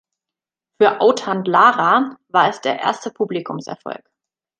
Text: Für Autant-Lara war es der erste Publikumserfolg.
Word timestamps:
Für 0.79 0.99
Autant-Lara 0.99 2.17
war 2.29 2.49
es 2.49 2.59
der 2.61 2.79
erste 2.79 3.11
Publikumserfolg. 3.11 4.03